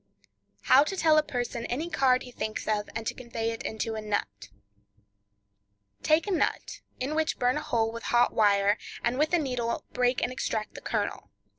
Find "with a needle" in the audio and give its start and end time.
9.19-9.85